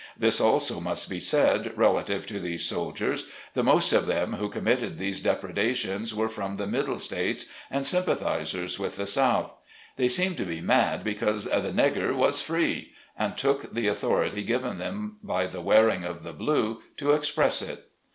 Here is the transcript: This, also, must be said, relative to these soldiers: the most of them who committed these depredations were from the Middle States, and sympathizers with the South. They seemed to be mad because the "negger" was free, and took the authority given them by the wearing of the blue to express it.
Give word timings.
This, 0.17 0.41
also, 0.41 0.79
must 0.79 1.11
be 1.11 1.19
said, 1.19 1.77
relative 1.77 2.25
to 2.25 2.39
these 2.39 2.65
soldiers: 2.65 3.29
the 3.53 3.61
most 3.61 3.93
of 3.93 4.07
them 4.07 4.33
who 4.33 4.49
committed 4.49 4.97
these 4.97 5.19
depredations 5.21 6.11
were 6.11 6.27
from 6.27 6.55
the 6.55 6.65
Middle 6.65 6.97
States, 6.97 7.45
and 7.69 7.85
sympathizers 7.85 8.79
with 8.79 8.95
the 8.95 9.05
South. 9.05 9.55
They 9.97 10.07
seemed 10.07 10.37
to 10.37 10.45
be 10.45 10.59
mad 10.59 11.03
because 11.03 11.43
the 11.45 11.71
"negger" 11.71 12.15
was 12.15 12.41
free, 12.41 12.93
and 13.15 13.37
took 13.37 13.75
the 13.75 13.85
authority 13.85 14.43
given 14.43 14.79
them 14.79 15.17
by 15.21 15.45
the 15.45 15.61
wearing 15.61 16.03
of 16.03 16.23
the 16.23 16.33
blue 16.33 16.81
to 16.97 17.11
express 17.11 17.61
it. 17.61 17.91